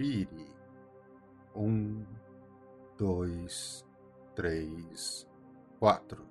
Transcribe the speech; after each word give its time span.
Respire. 0.00 0.46
Um, 1.54 2.06
dois, 2.96 3.84
três, 4.34 5.28
quatro. 5.78 6.26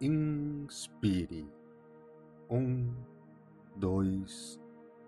Inspire. 0.00 1.46
Um, 2.48 2.94
dois, 3.76 4.58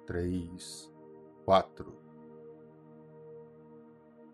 três, 0.06 0.92
quatro. 1.46 1.96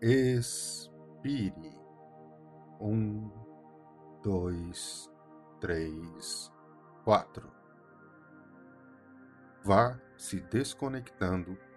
Expire. 0.01 1.79
Um, 2.81 3.31
dois, 4.21 5.09
três, 5.61 6.51
quatro. 7.05 7.49
Vá 9.63 9.97
se 10.17 10.41
desconectando 10.41 11.57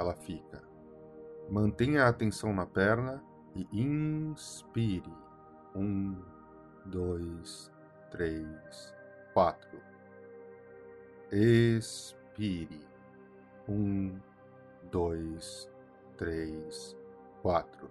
ela 0.00 0.14
fica. 0.14 0.62
Mantenha 1.48 2.04
a 2.04 2.08
atenção 2.08 2.54
na 2.54 2.64
perna 2.64 3.22
e 3.54 3.66
inspire. 3.72 5.12
Um, 5.74 6.16
dois, 6.86 7.70
três, 8.10 8.94
quatro. 9.34 9.80
Expire. 11.30 12.88
Um, 13.68 14.18
dois, 14.90 15.70
três, 16.16 16.96
quatro. 17.42 17.90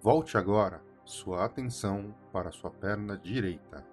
Volte 0.00 0.36
agora 0.38 0.82
sua 1.04 1.44
atenção 1.44 2.14
para 2.32 2.50
sua 2.50 2.70
perna 2.70 3.16
direita. 3.16 3.84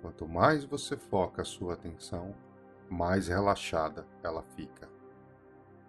Quanto 0.00 0.28
mais 0.28 0.64
você 0.64 0.96
foca 0.96 1.44
sua 1.44 1.74
atenção, 1.74 2.34
mais 2.88 3.28
relaxada 3.28 4.06
ela 4.22 4.42
fica. 4.56 4.90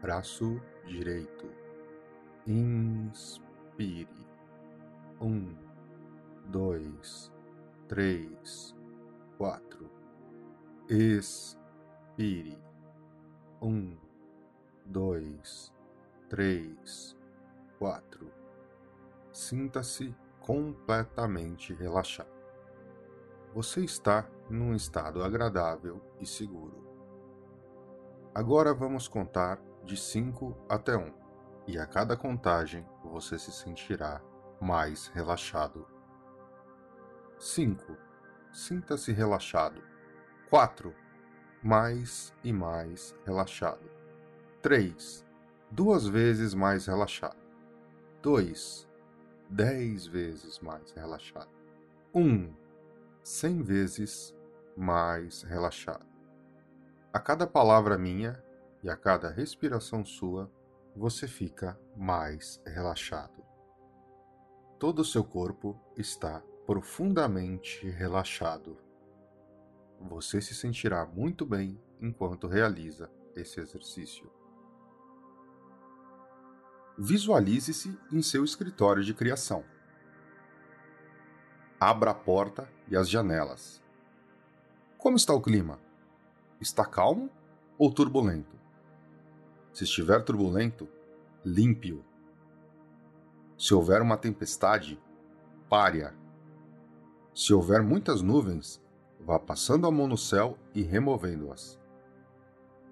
Braço 0.00 0.60
direito. 0.86 1.46
Inspire. 2.46 4.08
Um, 5.20 5.54
dois, 6.46 7.30
três, 7.86 8.74
quatro. 9.36 9.90
Expire. 10.88 12.58
Um, 13.60 13.94
dois, 14.86 15.70
três, 16.30 17.14
quatro. 17.78 18.32
Sinta-se 19.30 20.14
completamente 20.40 21.74
relaxado. 21.74 22.40
Você 23.54 23.84
está 23.84 24.26
num 24.48 24.74
estado 24.74 25.22
agradável 25.22 26.00
e 26.18 26.26
seguro. 26.26 26.88
Agora 28.34 28.72
vamos 28.72 29.06
contar 29.06 29.60
de 29.84 29.96
5 29.96 30.56
até 30.68 30.96
1, 30.96 31.00
um, 31.00 31.12
e 31.66 31.78
a 31.78 31.86
cada 31.86 32.16
contagem 32.16 32.86
você 33.04 33.38
se 33.38 33.52
sentirá 33.52 34.20
mais 34.60 35.08
relaxado. 35.08 35.86
5. 37.38 37.96
Sinta-se 38.52 39.12
relaxado. 39.12 39.82
4. 40.50 40.94
Mais 41.62 42.34
e 42.42 42.52
mais 42.52 43.14
relaxado. 43.24 43.88
3. 44.60 45.24
Duas 45.70 46.06
vezes 46.06 46.52
mais 46.52 46.86
relaxado. 46.86 47.38
2. 48.22 48.88
Dez 49.48 50.06
vezes 50.06 50.58
mais 50.58 50.90
relaxado. 50.90 51.48
1. 52.14 52.20
Um, 52.20 52.54
cem 53.22 53.62
vezes 53.62 54.34
mais 54.76 55.42
relaxado. 55.42 56.06
A 57.12 57.18
cada 57.18 57.46
palavra 57.46 57.96
minha 57.96 58.42
e 58.82 58.88
a 58.88 58.96
cada 58.96 59.30
respiração 59.30 60.04
sua, 60.04 60.50
você 60.96 61.28
fica 61.28 61.78
mais 61.96 62.60
relaxado. 62.66 63.44
Todo 64.78 65.00
o 65.00 65.04
seu 65.04 65.22
corpo 65.22 65.78
está 65.96 66.42
profundamente 66.66 67.88
relaxado. 67.88 68.78
Você 70.00 70.40
se 70.40 70.54
sentirá 70.54 71.04
muito 71.04 71.44
bem 71.44 71.80
enquanto 72.00 72.46
realiza 72.46 73.10
esse 73.36 73.60
exercício. 73.60 74.30
Visualize-se 76.96 77.98
em 78.12 78.22
seu 78.22 78.44
escritório 78.44 79.02
de 79.02 79.14
criação. 79.14 79.64
Abra 81.78 82.10
a 82.10 82.14
porta 82.14 82.70
e 82.88 82.96
as 82.96 83.08
janelas. 83.08 83.82
Como 84.98 85.16
está 85.16 85.32
o 85.32 85.40
clima? 85.40 85.78
Está 86.60 86.84
calmo 86.84 87.30
ou 87.78 87.90
turbulento? 87.90 88.59
Se 89.72 89.84
estiver 89.84 90.22
turbulento, 90.24 90.88
limpe-o. 91.44 92.04
Se 93.56 93.74
houver 93.74 94.02
uma 94.02 94.16
tempestade, 94.16 95.00
pare-a. 95.68 96.12
Se 97.34 97.52
houver 97.54 97.82
muitas 97.82 98.22
nuvens, 98.22 98.82
vá 99.20 99.38
passando 99.38 99.86
a 99.86 99.90
mão 99.90 100.06
no 100.06 100.16
céu 100.16 100.58
e 100.74 100.82
removendo-as. 100.82 101.78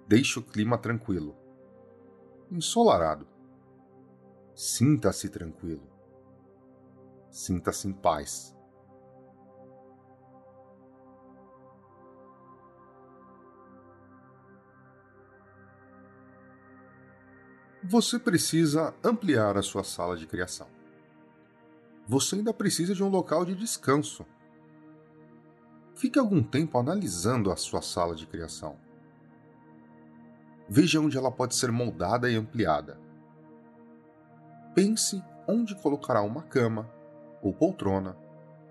Deixe 0.07 0.39
o 0.39 0.43
clima 0.43 0.77
tranquilo. 0.77 1.35
Ensolarado. 2.51 3.27
Sinta-se 4.55 5.29
tranquilo. 5.29 5.87
Sinta-se 7.29 7.87
em 7.87 7.93
paz. 7.93 8.55
Você 17.81 18.19
precisa 18.19 18.93
ampliar 19.01 19.57
a 19.57 19.61
sua 19.61 19.85
sala 19.85 20.17
de 20.17 20.27
criação. 20.27 20.67
Você 22.05 22.35
ainda 22.35 22.53
precisa 22.53 22.93
de 22.93 23.01
um 23.01 23.07
local 23.07 23.45
de 23.45 23.55
descanso. 23.55 24.25
Fique 25.95 26.19
algum 26.19 26.43
tempo 26.43 26.77
analisando 26.77 27.49
a 27.49 27.55
sua 27.55 27.81
sala 27.81 28.15
de 28.15 28.27
criação. 28.27 28.77
Veja 30.67 30.99
onde 30.99 31.17
ela 31.17 31.31
pode 31.31 31.55
ser 31.55 31.71
moldada 31.71 32.29
e 32.29 32.35
ampliada. 32.35 32.99
Pense 34.75 35.23
onde 35.47 35.73
colocará 35.73 36.21
uma 36.21 36.43
cama, 36.43 36.91
ou 37.41 37.53
poltrona, 37.53 38.17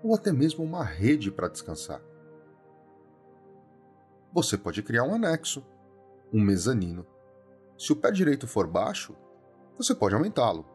ou 0.03 0.13
até 0.13 0.31
mesmo 0.31 0.63
uma 0.63 0.83
rede 0.83 1.31
para 1.31 1.49
descansar. 1.49 1.99
Você 4.31 4.55
pode 4.55 4.83
criar 4.83 5.03
um 5.03 5.15
anexo, 5.15 5.65
um 6.31 6.39
mezanino 6.39 7.07
se 7.79 7.93
o 7.93 7.95
pé 7.95 8.11
direito 8.11 8.45
for 8.45 8.67
baixo, 8.67 9.15
você 9.77 9.95
pode 9.95 10.13
aumentá-lo. 10.13 10.65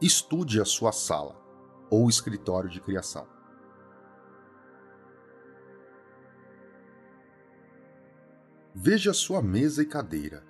Estude 0.00 0.58
a 0.58 0.64
sua 0.64 0.92
sala 0.92 1.38
ou 1.90 2.08
escritório 2.08 2.70
de 2.70 2.80
criação. 2.80 3.28
Veja 8.74 9.12
sua 9.12 9.42
mesa 9.42 9.82
e 9.82 9.86
cadeira, 9.86 10.42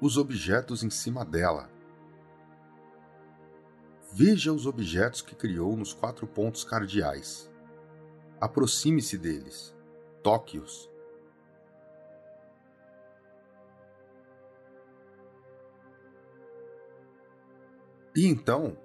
os 0.00 0.16
objetos 0.16 0.82
em 0.82 0.90
cima 0.90 1.24
dela. 1.24 1.70
Veja 4.12 4.52
os 4.52 4.66
objetos 4.66 5.22
que 5.22 5.36
criou 5.36 5.76
nos 5.76 5.94
quatro 5.94 6.26
pontos 6.26 6.64
cardeais. 6.64 7.48
Aproxime-se 8.40 9.16
deles, 9.16 9.72
toque-os 10.24 10.89
E 18.14 18.26
então, 18.26 18.76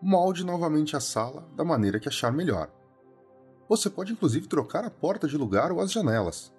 molde 0.00 0.44
novamente 0.44 0.96
a 0.96 1.00
sala 1.00 1.48
da 1.56 1.64
maneira 1.64 1.98
que 1.98 2.08
achar 2.08 2.32
melhor. 2.32 2.70
Você 3.68 3.90
pode 3.90 4.12
inclusive 4.12 4.46
trocar 4.46 4.84
a 4.84 4.90
porta 4.90 5.26
de 5.26 5.36
lugar 5.36 5.72
ou 5.72 5.80
as 5.80 5.92
janelas. 5.92 6.54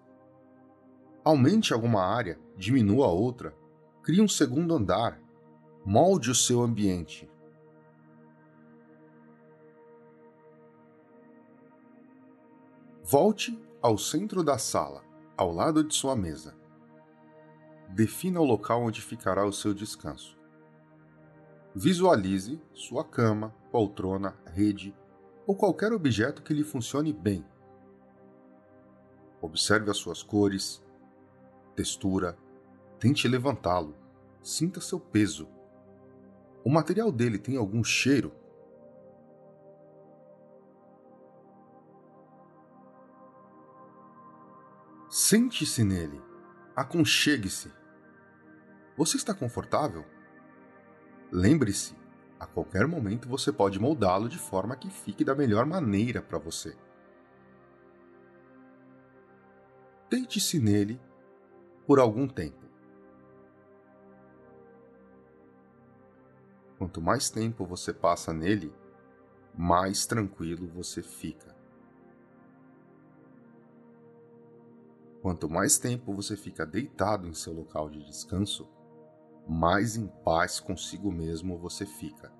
Aumente 1.23 1.73
alguma 1.73 2.03
área, 2.03 2.39
diminua 2.55 3.07
outra, 3.07 3.55
crie 4.03 4.21
um 4.21 4.27
segundo 4.27 4.75
andar, 4.75 5.19
molde 5.85 6.29
o 6.29 6.35
seu 6.35 6.61
ambiente. 6.61 7.29
Volte 13.03 13.59
ao 13.81 13.97
centro 13.97 14.43
da 14.43 14.57
sala, 14.57 15.03
ao 15.35 15.51
lado 15.51 15.83
de 15.83 15.95
sua 15.95 16.15
mesa. 16.15 16.55
Defina 17.89 18.39
o 18.39 18.45
local 18.45 18.83
onde 18.83 19.01
ficará 19.01 19.45
o 19.45 19.51
seu 19.51 19.73
descanso. 19.73 20.38
Visualize 21.81 22.61
sua 22.73 23.05
cama, 23.05 23.55
poltrona, 23.71 24.37
rede 24.47 24.93
ou 25.47 25.55
qualquer 25.55 25.93
objeto 25.93 26.43
que 26.43 26.53
lhe 26.53 26.65
funcione 26.65 27.13
bem. 27.13 27.45
Observe 29.41 29.89
as 29.89 29.95
suas 29.95 30.21
cores, 30.21 30.83
textura, 31.77 32.37
tente 32.99 33.29
levantá-lo, 33.29 33.95
sinta 34.43 34.81
seu 34.81 34.99
peso. 34.99 35.47
O 36.65 36.69
material 36.69 37.13
dele 37.13 37.39
tem 37.39 37.55
algum 37.55 37.81
cheiro? 37.81 38.33
Sente-se 45.09 45.85
nele, 45.85 46.21
aconchegue-se. 46.75 47.71
Você 48.97 49.15
está 49.15 49.33
confortável? 49.33 50.03
Lembre-se, 51.31 51.95
a 52.39 52.47
qualquer 52.47 52.87
momento 52.87 53.29
você 53.29 53.51
pode 53.51 53.79
moldá-lo 53.79 54.27
de 54.27 54.37
forma 54.37 54.75
que 54.75 54.89
fique 54.89 55.23
da 55.23 55.35
melhor 55.35 55.65
maneira 55.65 56.21
para 56.21 56.39
você. 56.39 56.75
Deite-se 60.09 60.59
nele 60.59 60.99
por 61.85 61.99
algum 61.99 62.27
tempo. 62.27 62.65
Quanto 66.79 67.01
mais 67.01 67.29
tempo 67.29 67.65
você 67.65 67.93
passa 67.93 68.33
nele, 68.33 68.73
mais 69.53 70.07
tranquilo 70.07 70.67
você 70.67 71.03
fica. 71.03 71.55
Quanto 75.21 75.49
mais 75.49 75.77
tempo 75.77 76.13
você 76.13 76.37
fica 76.37 76.65
deitado 76.65 77.27
em 77.27 77.33
seu 77.33 77.53
local 77.53 77.89
de 77.89 78.01
descanso, 78.03 78.67
mais 79.49 79.95
em 79.95 80.05
paz 80.05 80.59
consigo 80.59 81.11
mesmo 81.11 81.57
você 81.57 81.83
fica. 81.83 82.31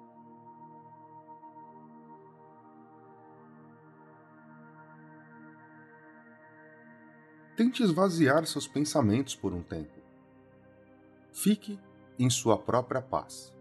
Tente 7.58 7.82
esvaziar 7.82 8.46
seus 8.46 8.68
pensamentos 8.68 9.36
por 9.36 9.54
um 9.54 9.64
tempo. 9.64 10.00
Fique 11.34 11.80
em 12.20 12.30
sua 12.30 12.58
própria 12.60 13.02
paz. 13.02 13.52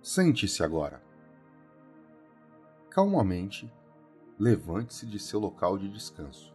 Sente-se 0.00 0.62
agora 0.62 1.13
calmamente, 2.94 3.68
levante-se 4.38 5.04
de 5.04 5.18
seu 5.18 5.40
local 5.40 5.76
de 5.76 5.88
descanso. 5.88 6.54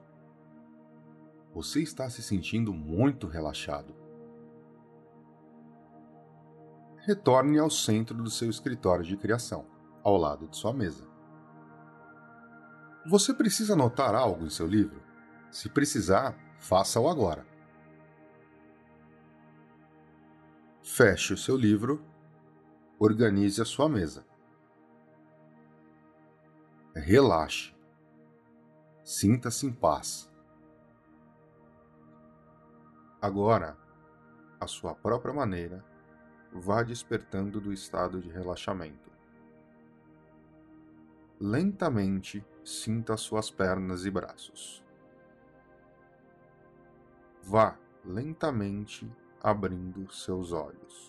Você 1.53 1.81
está 1.81 2.09
se 2.09 2.23
sentindo 2.23 2.73
muito 2.73 3.27
relaxado. 3.27 3.93
Retorne 6.99 7.59
ao 7.59 7.69
centro 7.69 8.15
do 8.23 8.29
seu 8.29 8.49
escritório 8.49 9.03
de 9.03 9.17
criação, 9.17 9.65
ao 10.01 10.15
lado 10.15 10.47
de 10.47 10.55
sua 10.55 10.71
mesa. 10.71 11.05
Você 13.05 13.33
precisa 13.33 13.73
anotar 13.73 14.15
algo 14.15 14.45
em 14.45 14.49
seu 14.49 14.65
livro? 14.65 15.03
Se 15.51 15.67
precisar, 15.67 16.37
faça-o 16.57 17.09
agora. 17.09 17.45
Feche 20.81 21.33
o 21.33 21.37
seu 21.37 21.57
livro, 21.57 22.01
organize 22.97 23.61
a 23.61 23.65
sua 23.65 23.89
mesa. 23.89 24.28
Relaxe. 26.99 27.73
Sinta-se 29.03 29.65
em 29.65 29.71
paz. 29.71 30.29
Agora, 33.21 33.77
à 34.59 34.67
sua 34.67 34.93
própria 34.93 35.33
maneira, 35.33 35.83
vá 36.51 36.83
despertando 36.83 37.61
do 37.61 37.71
estado 37.71 38.21
de 38.21 38.29
relaxamento. 38.29 39.09
Lentamente 41.39 42.45
sinta 42.65 43.15
suas 43.15 43.49
pernas 43.49 44.05
e 44.05 44.11
braços. 44.11 44.83
Vá 47.41 47.77
lentamente 48.03 49.09
abrindo 49.41 50.11
seus 50.11 50.51
olhos. 50.51 51.08